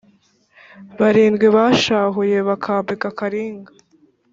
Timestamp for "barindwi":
0.99-1.47